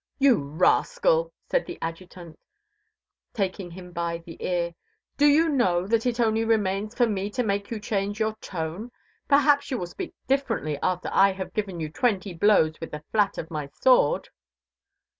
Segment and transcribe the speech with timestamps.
[0.17, 2.39] "You rascal!" said the Adjutant,
[3.35, 4.73] taking him by the ear,
[5.15, 8.91] "do you know that it only remains for me to make you change your tone?
[9.27, 13.37] Perhaps you will speak differently after I have given you twenty blows with the flat
[13.37, 14.29] of my sword."